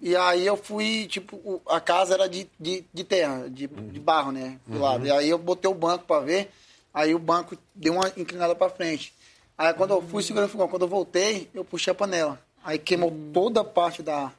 [0.00, 4.30] E aí eu fui, tipo, a casa era de, de, de terra, de, de barro,
[4.30, 4.58] né?
[4.66, 5.06] Do lado.
[5.06, 6.50] E aí eu botei o banco para ver,
[6.92, 9.12] aí o banco deu uma inclinada para frente.
[9.56, 12.38] Aí quando eu fui segurando o fogão, quando eu voltei, eu puxei a panela.
[12.62, 14.30] Aí queimou toda a parte da,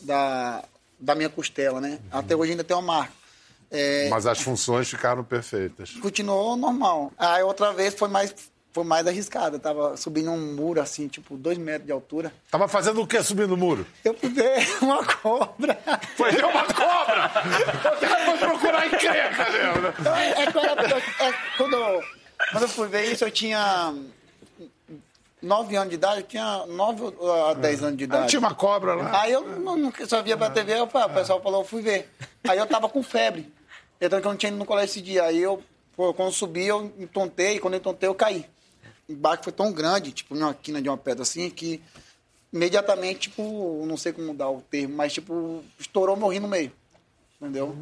[0.00, 0.64] da,
[0.98, 1.98] da minha costela, né?
[2.10, 3.12] Até hoje ainda tem uma marca.
[3.70, 5.92] É, Mas as funções ficaram perfeitas.
[6.02, 7.12] continuou normal.
[7.16, 8.34] Aí outra vez foi mais,
[8.72, 9.58] foi mais arriscada.
[9.58, 12.32] Tava subindo um muro assim, tipo, dois metros de altura.
[12.50, 13.86] Tava fazendo o quê subindo o muro?
[14.04, 15.78] Eu fui ver uma cobra.
[16.16, 17.28] Foi ver uma cobra!
[17.28, 19.94] Cara foi procurar encrenca, né?
[20.36, 22.02] É, quando, eu- é, quando, eu,
[22.52, 23.94] quando eu fui ver isso, eu tinha
[25.42, 27.14] 9 anos de idade, eu tinha 9
[27.50, 28.22] a 10 anos de idade.
[28.24, 29.22] Aí tinha uma cobra lá.
[29.22, 32.10] Aí eu não, só via pra TV, eu, o pessoal falou, eu fui ver.
[32.46, 33.50] Aí eu tava com febre.
[34.00, 35.24] Então que eu não tinha ido no colégio esse dia.
[35.24, 35.62] Aí eu,
[35.96, 38.44] pô, quando subi, eu me tontei, quando eu tontei, eu caí.
[39.10, 41.82] O baque foi tão grande, tipo, numa quina de uma pedra assim, que
[42.52, 46.72] imediatamente, tipo, não sei como dar o termo, mas tipo, estourou meu rim no meio.
[47.40, 47.76] Entendeu?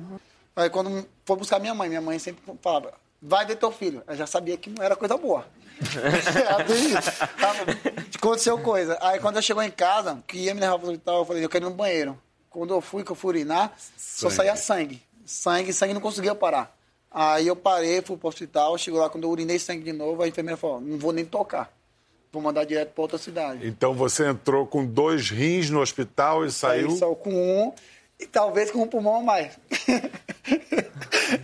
[0.57, 4.03] Aí quando foi buscar minha mãe, minha mãe sempre falava, vai ver teu filho.
[4.07, 5.47] Eu já sabia que não era coisa boa.
[8.17, 8.99] Aconteceu coisa.
[9.01, 11.49] Aí quando eu chegou em casa, que ia me levar pro hospital, eu falei, eu
[11.49, 12.19] quero ir no banheiro.
[12.51, 15.03] Quando eu fui, que eu fui urinar, só saía sangue.
[15.25, 16.77] Sangue, sangue não conseguia parar.
[17.11, 20.29] Aí eu parei, fui pro hospital, chegou lá, quando eu urinei sangue de novo, a
[20.29, 21.71] enfermeira falou, não vou nem tocar.
[22.31, 23.67] Vou mandar direto pra outra cidade.
[23.67, 26.91] Então você entrou com dois rins no hospital e saiu.
[26.91, 27.73] Aí saiu com um
[28.21, 29.59] e talvez com um pulmão a mais.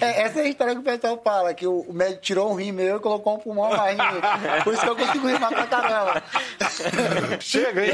[0.00, 2.72] É, essa é a história que o pessoal fala, que o médico tirou um rim
[2.72, 3.98] meu e colocou um pulmão a mais.
[3.98, 4.20] em mim.
[4.64, 6.22] Por isso que eu consigo rimar pra caramba.
[7.38, 7.92] Chega, hein?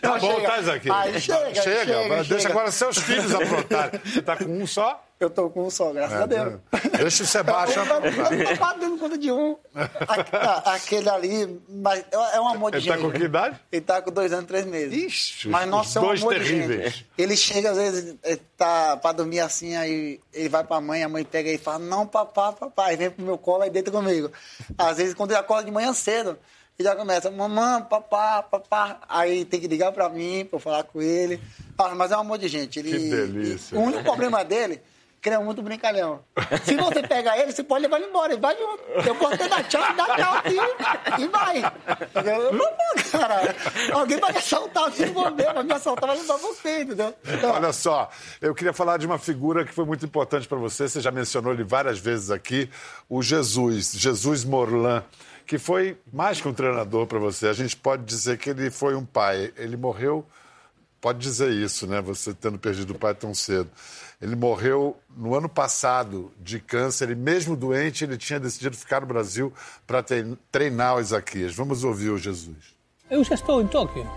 [0.00, 0.48] Tá Não, bom, chega.
[0.48, 0.90] tá, Isaac?
[0.90, 1.62] Aí chega, chega.
[1.62, 2.54] chega, mas Deixa chega.
[2.54, 4.00] agora seus filhos aprontarem.
[4.04, 5.04] Você tá com um só?
[5.22, 6.54] Eu tô com um só, graças a Deus.
[6.98, 7.84] Deixa o Sebastião.
[7.86, 9.56] Eu tô pagando conta de um.
[10.64, 13.04] Aquele ali, mas é um amor de Ele tá gente.
[13.04, 13.60] com que idade?
[13.70, 14.92] Ele tá com dois anos e três meses.
[15.04, 16.92] Ixi, mas nossa, é um dois amor de terríveis.
[16.92, 17.06] gente.
[17.16, 18.16] Ele chega, às vezes,
[18.56, 22.06] tá pra dormir assim, aí ele vai pra mãe, a mãe pega e fala, não,
[22.06, 24.30] papá, papai, vem pro meu colo e deita comigo.
[24.76, 26.36] Às vezes, quando ele acorda de manhã cedo,
[26.78, 29.00] ele já começa, mamãe, papá, papá.
[29.08, 31.40] Aí tem que ligar pra mim, pra eu falar com ele.
[31.78, 32.78] Ah, mas é um amor de gente.
[32.80, 33.78] Ele, Que delícia.
[33.78, 34.80] O único problema dele
[35.30, 36.20] é muito brincalhão.
[36.64, 38.32] Se você pegar ele, você pode levar ele embora.
[38.32, 38.82] Ele vai junto.
[39.06, 40.56] Eu cortei da tchau, dá tchau aqui
[41.22, 41.58] e vai.
[42.24, 43.54] Eu, Pô, cara,
[43.92, 47.14] alguém vai me assaltar, não vou ver, vai me assaltar, vai levar você, entendeu?
[47.26, 50.88] Então, Olha só, eu queria falar de uma figura que foi muito importante para você.
[50.88, 52.68] Você já mencionou ele várias vezes aqui,
[53.08, 55.02] o Jesus, Jesus Morlan,
[55.46, 57.46] que foi mais que um treinador para você.
[57.48, 59.52] A gente pode dizer que ele foi um pai.
[59.56, 60.26] Ele morreu,
[61.02, 62.00] pode dizer isso, né?
[62.00, 63.68] Você tendo perdido o pai tão cedo.
[64.20, 69.06] Ele morreu no ano passado de câncer e mesmo doente ele tinha decidido ficar no
[69.08, 69.52] Brasil
[69.84, 70.02] para
[70.50, 71.54] treinar o Isaquias.
[71.56, 72.56] Vamos ouvir o Jesus.
[73.10, 74.08] Eu já estou em Tóquio.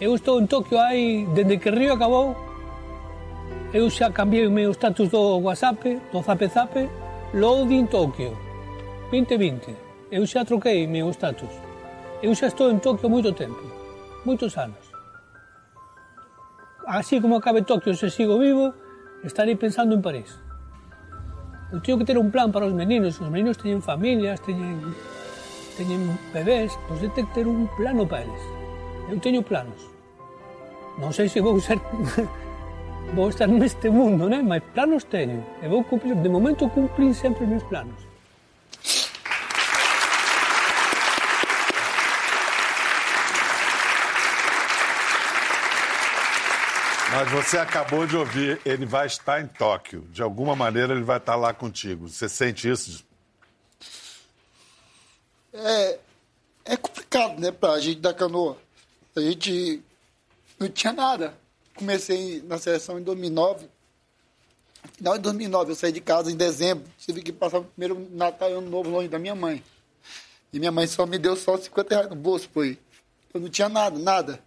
[0.00, 2.36] Eu estou em Tóquio aí, desde que Rio acabou.
[3.74, 6.90] Eu já cambiei o meu status do WhatsApp, do Zap Zap,
[7.34, 8.38] Loading Tóquio
[9.10, 9.76] 2020.
[10.12, 11.50] Eu já troquei meu status.
[12.22, 13.79] Eu já estou em Tóquio há muito tempo,
[14.24, 14.84] moitos anos.
[16.86, 18.74] Así como acabe Tokio se sigo vivo,
[19.22, 20.38] estarei pensando en París.
[21.72, 24.90] Eu tenho que ter un plan para os meninos, os meninos teñen familias, teñen
[25.78, 28.42] teñen bebés, pois eu que ter un plano para eles.
[29.06, 29.78] Eu teño planos.
[30.98, 31.78] Non sei se vou ser
[33.16, 34.42] vou estar neste mundo, né?
[34.42, 35.46] mas planos teño.
[35.62, 38.09] E vou cumplir, de momento cumplir sempre os meus planos.
[47.12, 50.02] Mas você acabou de ouvir, ele vai estar em Tóquio.
[50.10, 52.08] De alguma maneira ele vai estar lá contigo.
[52.08, 53.04] Você sente isso?
[55.52, 55.98] é,
[56.64, 58.56] é complicado, né, pra gente da canoa.
[59.16, 59.82] A gente
[60.58, 61.34] não tinha nada.
[61.74, 63.68] Comecei na seleção em 2009.
[64.96, 66.84] Final de 2009, eu saí de casa em dezembro.
[66.98, 69.62] Tive que passar o primeiro Natal Ano Novo longe da minha mãe.
[70.52, 72.78] E minha mãe só me deu só 50 reais no bolso, foi.
[73.32, 74.40] Eu não tinha nada, nada.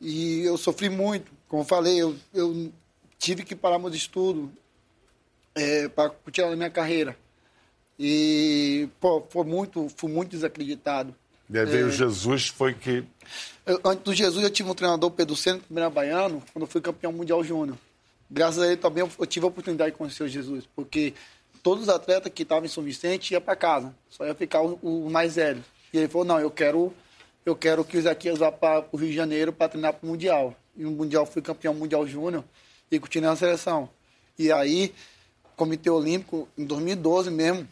[0.00, 1.39] E eu sofri muito.
[1.50, 2.72] Como eu falei, eu, eu
[3.18, 4.48] tive que parar meus estudos
[5.52, 7.16] é, para continuar a minha carreira.
[7.98, 11.12] E, pô, foi muito, fui muito desacreditado.
[11.50, 11.90] E aí veio É.
[11.90, 13.04] Jesus, foi que.
[13.66, 16.80] Eu, antes do Jesus, eu tive um treinador, Pedro Seno, primeiro baiano, quando eu fui
[16.80, 17.76] campeão mundial júnior.
[18.30, 21.14] Graças a ele também eu, eu tive a oportunidade de conhecer o Jesus, porque
[21.64, 24.78] todos os atletas que estavam em São Vicente iam para casa, só ia ficar o,
[24.80, 25.64] o mais velho.
[25.92, 26.94] E ele falou: não, eu quero,
[27.44, 30.08] eu quero que o Isaquias vá para o Rio de Janeiro para treinar para o
[30.08, 30.54] Mundial.
[30.80, 32.44] No Mundial fui campeão mundial júnior
[32.90, 33.88] e continuei na seleção.
[34.38, 34.94] E aí,
[35.56, 37.68] Comitê Olímpico, em 2012 mesmo,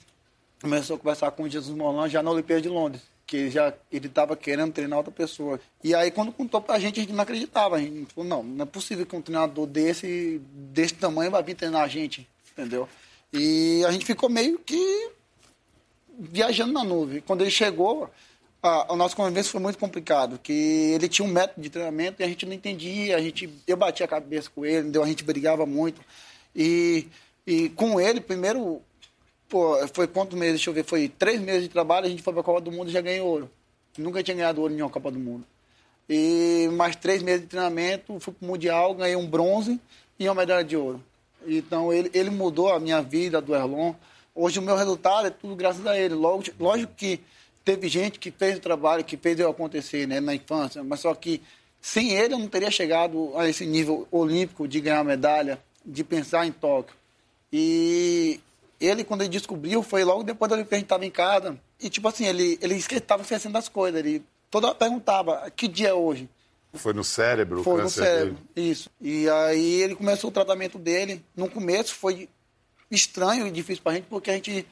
[0.60, 3.72] começou a conversar com o Jesus Molan já na Olimpíada de Londres, que ele já
[3.90, 5.58] ele estava querendo treinar outra pessoa.
[5.82, 7.76] E aí quando contou pra gente, a gente não acreditava.
[7.76, 11.54] A gente falou, não, não é possível que um treinador desse, desse tamanho vai vir
[11.54, 12.88] treinar a gente, entendeu?
[13.32, 15.10] E a gente ficou meio que
[16.18, 17.20] viajando na nuvem.
[17.20, 18.10] Quando ele chegou,
[18.62, 22.24] a, a nossa convivência foi muito complicado, que ele tinha um método de treinamento e
[22.24, 25.02] a gente não entendia, a gente, eu batia a cabeça com ele, entendeu?
[25.02, 26.00] a gente brigava muito.
[26.54, 27.06] E,
[27.46, 28.82] e com ele, primeiro,
[29.48, 30.56] pô, foi quantos meses?
[30.56, 32.72] Deixa eu ver, foi três meses de trabalho, a gente foi para a Copa do
[32.72, 33.50] Mundo e já ganhou ouro.
[33.96, 35.44] Nunca tinha ganhado ouro em nenhuma Copa do Mundo.
[36.08, 39.78] E mais três meses de treinamento, fui para o Mundial, ganhei um bronze
[40.18, 41.02] e uma medalha de ouro.
[41.46, 43.94] Então ele, ele mudou a minha vida, do Erlon.
[44.34, 46.14] Hoje o meu resultado é tudo graças a ele.
[46.14, 47.20] Lógico que
[47.64, 51.14] teve gente que fez o trabalho, que fez eu acontecer né, na infância, mas só
[51.14, 51.42] que
[51.80, 56.46] sem ele eu não teria chegado a esse nível olímpico de ganhar medalha, de pensar
[56.46, 56.94] em Tóquio.
[57.52, 58.40] E
[58.80, 61.58] ele, quando ele descobriu, foi logo depois da que a gente estava em casa.
[61.80, 63.98] E, tipo assim, ele, ele estava esquecendo das coisas.
[63.98, 66.28] Ele toda hora perguntava, que dia é hoje?
[66.74, 68.70] Foi no cérebro o Foi no câncer cérebro, dele?
[68.70, 68.90] isso.
[69.00, 71.24] E aí ele começou o tratamento dele.
[71.34, 72.28] No começo foi
[72.90, 74.66] estranho e difícil pra gente, porque a gente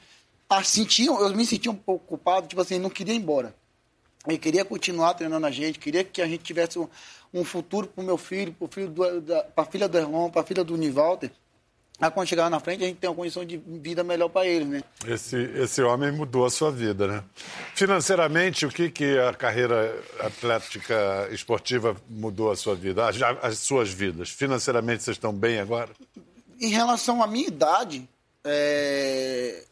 [0.49, 3.53] ah, sentia, eu me sentia um pouco culpado, tipo assim, não queria ir embora.
[4.27, 6.87] Ele queria continuar treinando a gente, queria que a gente tivesse um,
[7.33, 10.63] um futuro pro meu filho, pro filho do, da, pra filha do Erlon, pra filha
[10.63, 11.31] do Nivalter.
[11.99, 14.67] Aí quando chegar na frente, a gente tem uma condição de vida melhor para eles,
[14.67, 14.83] né?
[15.07, 17.23] Esse, esse homem mudou a sua vida, né?
[17.73, 23.89] Financeiramente, o que, que a carreira atlética esportiva mudou a sua vida, as, as suas
[23.89, 24.29] vidas?
[24.29, 25.89] Financeiramente, vocês estão bem agora?
[26.59, 28.07] Em relação à minha idade,
[28.43, 29.63] é...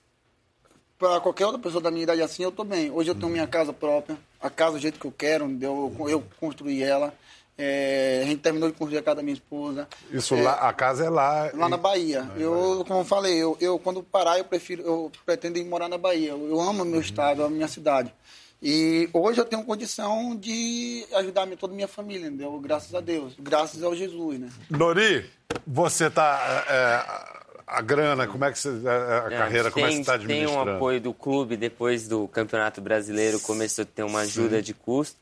[0.97, 2.89] para qualquer outra pessoa da minha idade assim, eu tô bem.
[2.91, 6.23] Hoje eu tenho minha casa própria, a casa do jeito que eu quero, eu, eu
[6.39, 7.13] construí ela.
[7.57, 9.87] É, a gente terminou de construir a casa da minha esposa.
[10.11, 11.49] Isso É, lá, a casa é lá.
[11.53, 12.29] Lá na e- Bahia.
[12.37, 15.97] Eu, como eu falei, eu, eu quando parar, eu prefiro, eu pretendo ir morar na
[15.97, 16.31] Bahia.
[16.31, 18.13] Eu, eu amo meu estado, eu amo minha cidade.
[18.61, 22.59] E hoje eu tenho condição de ajudar toda a minha família, entendeu?
[22.59, 24.49] Graças a Deus, graças ao Jesus, né?
[24.69, 25.29] Nori,
[25.65, 26.65] você tá.
[26.67, 27.34] é,
[27.67, 28.69] a grana, como é que você.
[28.87, 30.71] A, a É, carreira, como é que tem, você está Tem administrando?
[30.71, 34.63] um apoio do clube, depois do Campeonato Brasileiro começou a ter uma ajuda Sim.
[34.63, 35.17] de custo.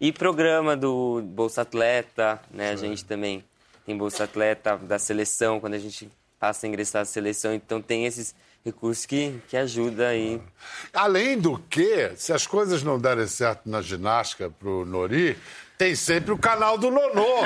[0.00, 2.70] E programa do Bolsa Atleta, né?
[2.70, 3.44] A gente também
[3.84, 7.52] tem Bolsa Atleta da seleção, quando a gente passa a ingressar na seleção.
[7.54, 10.40] Então tem esses recursos que, que ajudam aí.
[10.92, 15.36] Além do que, se as coisas não derem certo na ginástica pro Nori,
[15.76, 17.40] tem sempre o canal do Nonô.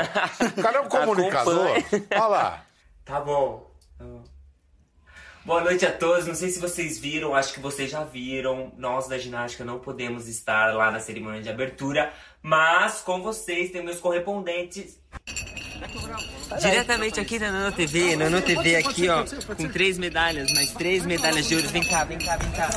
[0.56, 1.76] O cara é um comunicador.
[1.76, 2.06] Acompanhe.
[2.12, 2.64] Olha lá.
[3.04, 3.73] Tá bom.
[5.44, 6.26] Boa noite a todos.
[6.26, 8.72] Não sei se vocês viram, acho que vocês já viram.
[8.78, 13.84] Nós da ginástica não podemos estar lá na cerimônia de abertura, mas com vocês tem
[13.84, 14.98] meus correspondentes.
[16.60, 19.22] Diretamente aqui na Nano TV, Nano TV aqui, ó,
[19.54, 21.68] com três medalhas, mais três medalhas de ouro.
[21.68, 22.70] Vem cá, vem cá, vem cá.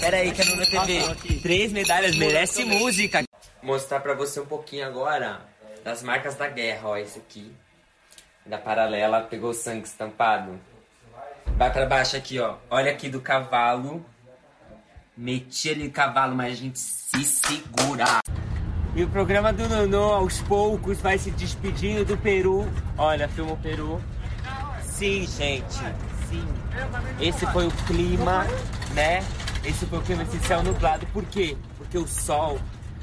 [0.00, 1.40] Pera aí, que é Nano TV.
[1.40, 3.22] Três medalhas, merece música.
[3.62, 5.40] Mostrar pra você um pouquinho agora
[5.84, 7.52] das marcas da guerra, ó, esse aqui.
[8.48, 10.58] Da paralela, pegou o sangue estampado.
[11.58, 12.56] Vai pra baixo aqui, ó.
[12.70, 14.02] Olha aqui do cavalo.
[15.14, 18.06] Meti ali o cavalo, mas a gente se segura.
[18.94, 22.66] E o programa do Nonô, aos poucos, vai se despedindo do Peru.
[22.96, 24.02] Olha, filma o Peru.
[24.82, 25.78] Sim, gente.
[26.30, 26.48] Sim.
[27.20, 28.46] Esse foi o clima,
[28.94, 29.18] né?
[29.62, 31.06] Esse foi o clima desse céu nublado.
[31.08, 31.54] Por quê?
[31.76, 32.58] Porque o sol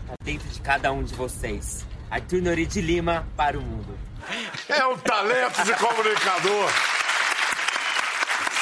[0.08, 1.86] tá dentro de cada um de vocês.
[2.10, 4.05] Arthur Nori de Lima para o mundo.
[4.70, 6.70] É um talento de comunicador.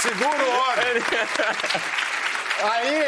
[0.02, 1.04] Segura o óleo.
[2.64, 3.06] Aí,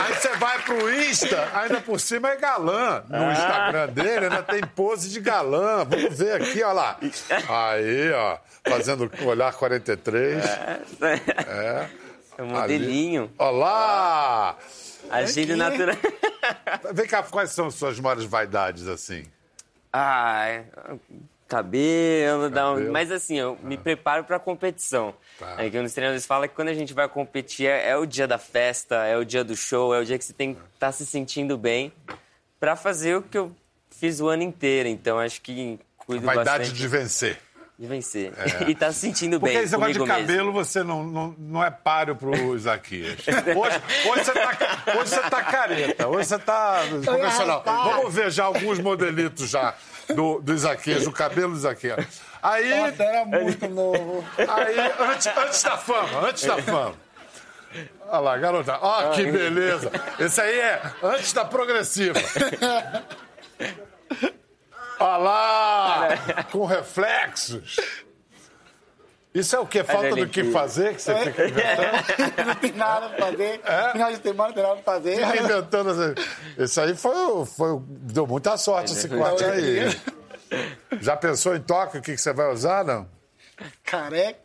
[0.00, 3.04] aí você vai pro Insta, ainda por cima é galã.
[3.08, 5.84] No Instagram dele ainda tem pose de galã.
[5.84, 6.98] Vamos ver aqui, ó lá.
[7.48, 10.44] Aí, ó, fazendo olhar 43.
[10.44, 11.88] É.
[12.38, 13.32] É um modelinho.
[13.38, 14.56] Olha lá!
[15.10, 15.96] Agilho natural.
[16.92, 19.24] Vem cá, quais são suas maiores vaidades, assim?
[19.92, 20.62] Ah,
[21.48, 22.74] é, cabelo, dá um...
[22.74, 22.92] Cabelo.
[22.92, 25.14] mas assim, eu me preparo pra competição.
[25.38, 25.56] Tá.
[25.58, 28.28] É que os treinadores falam que quando a gente vai competir é, é o dia
[28.28, 30.92] da festa, é o dia do show, é o dia que você tem que estar
[30.92, 31.92] se sentindo bem
[32.60, 33.52] pra fazer o que eu
[33.90, 34.88] fiz o ano inteiro.
[34.88, 37.38] Então acho que cuido Vaidade bastante de vencer.
[37.78, 38.32] de vencer.
[38.36, 38.64] É.
[38.68, 40.28] E tá se sentindo Porque bem esse negócio de comigo mesmo.
[40.28, 43.20] cabelo, você não, não, não é páreo pro Isaquias.
[43.26, 47.62] Hoje, hoje, você tá, hoje você tá careta, hoje você tá convencional.
[47.64, 49.74] Vamos ver já alguns modelitos já
[50.14, 52.20] do, do Isaquias, do cabelo do Isaquias.
[52.42, 54.24] Aí, Nossa, era muito novo.
[54.36, 54.76] aí
[55.10, 56.94] antes, antes da fama, antes da fama.
[58.06, 58.78] Olha lá, garota.
[58.80, 59.90] Ó, que beleza.
[60.18, 62.18] Esse aí é antes da progressiva.
[65.00, 66.08] Olha lá,
[66.50, 67.76] com reflexos.
[69.34, 69.84] Isso é o quê?
[69.84, 72.46] Falta do que fazer que você fica inventando?
[72.46, 73.60] não tem nada pra fazer.
[73.64, 73.92] É?
[73.92, 75.16] Final de semana não tem nada pra fazer.
[75.16, 75.90] Fica inventando.
[75.90, 76.14] essa-
[76.64, 80.00] Esse aí foi, foi, deu muita sorte esse corte aí.
[81.00, 81.98] Já pensou em toque?
[81.98, 83.06] O que, que você vai usar, não?
[83.84, 84.38] Careca.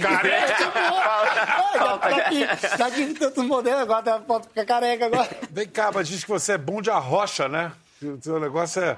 [0.00, 0.72] Careca!
[0.74, 1.98] Ah,
[2.30, 5.28] já, já, tive- tantos modelos, agora tá- pode ficar careca agora.
[5.50, 7.72] Vem cá, mas diz que você é bom de arrocha, né?
[7.98, 8.96] Que O seu negócio é.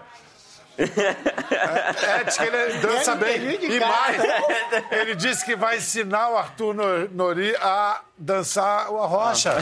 [0.79, 3.71] É, é, diz que ele dança Ele bem.
[3.77, 4.23] E mais,
[4.91, 9.53] ele disse que vai ensinar o Arthur No- Nori a dançar o arrocha.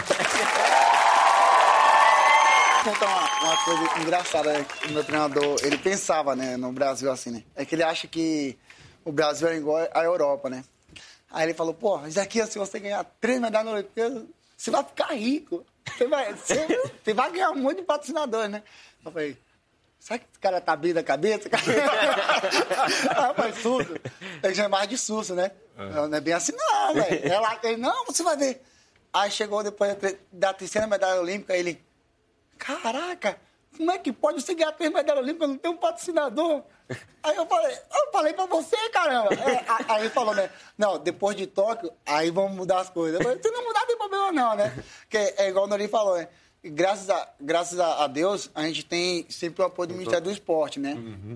[2.85, 4.67] Vou contar uma, uma coisa engraçada, né?
[4.89, 7.43] O meu treinador, ele pensava, né, no Brasil assim, né?
[7.55, 8.59] É que ele acha que
[9.05, 10.65] o Brasil é igual à Europa, né?
[11.31, 14.25] Aí ele falou, pô, Isaquias, se você ganhar três medalhas na Olimpíada,
[14.57, 15.65] você vai ficar rico.
[15.97, 16.67] você vai, você,
[17.05, 18.63] você vai ganhar um monte de patrocinador, né?
[19.05, 19.37] Eu falei,
[20.01, 21.49] será que esse cara tá bem da cabeça?
[21.49, 24.01] Eu falei, susto.
[24.43, 25.53] Ele chamava de susto, né?
[25.77, 27.21] Não é bem assim, não, velho.
[27.33, 28.63] Ela, ele, não, você vai ver.
[29.13, 29.97] Aí chegou depois
[30.33, 31.83] da- terceira medalha olímpica, ele,
[32.59, 33.39] caraca,
[33.77, 36.63] como é que pode você ganhar três medalhas olímpicas não ter um patrocinador?
[37.23, 39.33] Aí eu falei, eu falei pra você, caramba.
[39.35, 40.51] É, a- aí ele falou, né?
[40.77, 43.19] Não, depois de Tóquio, aí vamos mudar as coisas.
[43.19, 44.73] Eu falei, se não mudar, não tem problema não, né?
[45.01, 46.29] Porque é igual o Nori falou, né?
[46.63, 50.79] Graças a, graças a Deus, a gente tem sempre o apoio do Ministério do Esporte,
[50.79, 50.95] né?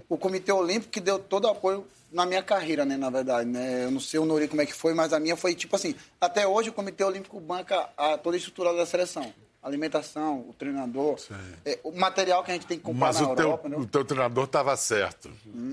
[0.08, 3.84] O Comitê Olímpico que deu todo o apoio na minha carreira, né, na verdade, né?
[3.84, 5.94] Eu não sei o Nori como é que foi, mas a minha foi tipo assim,
[6.20, 9.32] até hoje o Comitê Olímpico banca a, toda a estrutura da seleção.
[9.64, 11.16] Alimentação, o treinador,
[11.64, 13.76] é, o material que a gente tem que comprar Mas na o teu, Europa, né?
[13.78, 15.30] o teu treinador estava certo.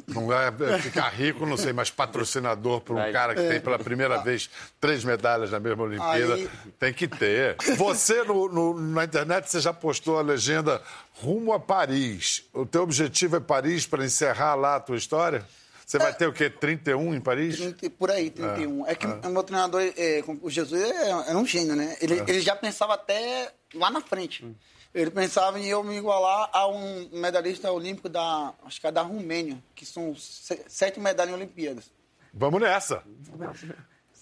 [0.08, 3.50] Não é é ficar rico, não sei, mas patrocinador para um cara que É.
[3.50, 7.58] tem pela primeira vez três medalhas na mesma Olimpíada, Aí- tem que ter.
[7.78, 10.82] Você, no- no- na internet, você já postou a legenda
[11.22, 12.46] rumo a Paris.
[12.54, 15.46] O teu objetivo é Paris para encerrar lá a tua história?
[15.86, 16.50] Você vai ter o quê?
[16.50, 17.58] 31 em Paris?
[17.58, 18.88] 30 por aí, 31.
[18.88, 21.98] É, que o meu treinador, é, o Jesus, é- era um gênio, né?
[22.00, 24.46] Ele, ele já pensava até lá na frente.
[24.94, 29.02] Ele pensava em eu me igualar a um medalhista olímpico da, acho que é da
[29.02, 31.90] Romênia, que são se- sete medalhas em Olimpíadas.
[32.34, 33.02] Vamos nessa.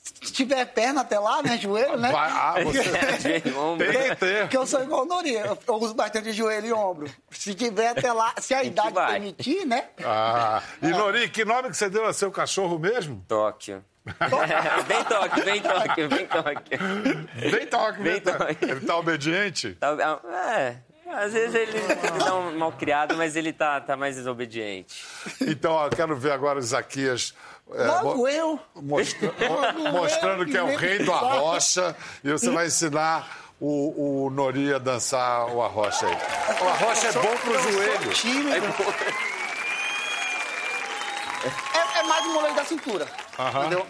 [0.02, 1.58] Se tiver perna até lá, né?
[1.58, 2.12] Joelho, né?
[2.12, 3.42] Vai- ah, você-.
[3.42, 4.42] Tem que ter.
[4.42, 7.12] Porque eu sou igual o Nori, eu, eu uso bastante joelho e ombro.
[7.32, 9.90] Se tiver até lá, se a idade permitir, né?
[10.04, 13.24] Ah, e Nori, que nome que você deu a seu cachorro mesmo?
[13.28, 13.84] Tóquio.
[14.88, 16.80] Bem Tóquio, bem Tóquio, bem Tóquio.
[17.52, 18.38] Bem toque, Bem toque.
[18.38, 18.66] toque.
[18.66, 19.74] Ele tá obediente?
[19.80, 20.20] Tá-
[20.56, 20.76] É,
[21.12, 21.80] às vezes ele
[22.24, 25.04] dá um mal criado, mas ele tá, tá mais desobediente.
[25.42, 27.34] Então, ó, quero ver agora o Isaquias
[27.72, 28.60] é, Logo mo- eu.
[28.76, 33.28] mostra- Logo mostrando eu, que é o rei do arrocha e você vai ensinar
[33.60, 36.14] o, o Nori a dançar o arrocha aí.
[36.64, 38.10] O arrocha é bom pro joelho.
[38.14, 38.50] tímido.
[38.56, 39.29] É, é
[42.30, 43.08] um moleque da cintura.
[43.38, 43.60] Aham.
[43.62, 43.88] Entendeu?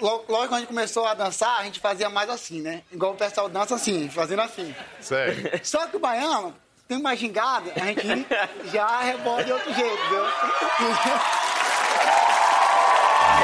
[0.00, 2.82] Lo- Logo quando a gente começou a dançar, a gente fazia mais assim, né?
[2.90, 4.74] Igual o pessoal dança assim, fazendo assim.
[5.00, 5.60] Sei.
[5.62, 6.54] Só que o baiano
[6.88, 8.26] tem uma gingada, a gente
[8.72, 10.24] já rebola de outro jeito, entendeu?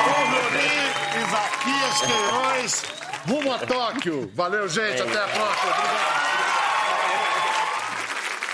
[0.06, 0.70] O Nori,
[1.22, 2.82] Isaquias Queiroz,
[3.28, 4.30] rumo a Tóquio.
[4.34, 5.02] Valeu, gente.
[5.02, 5.70] Até a próxima.
[5.72, 6.16] Obrigado.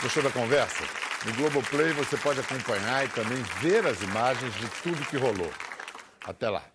[0.02, 0.82] Gostou da conversa?
[1.24, 5.52] No Globoplay você pode acompanhar e também ver as imagens de tudo que rolou.
[6.24, 6.71] Até lá.